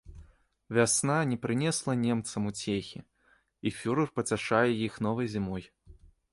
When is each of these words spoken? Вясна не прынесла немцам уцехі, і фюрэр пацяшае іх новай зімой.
Вясна 0.77 1.17
не 1.33 1.37
прынесла 1.43 1.95
немцам 2.05 2.49
уцехі, 2.53 3.03
і 3.67 3.75
фюрэр 3.83 4.09
пацяшае 4.19 4.67
іх 4.89 4.93
новай 5.11 5.27
зімой. 5.39 5.63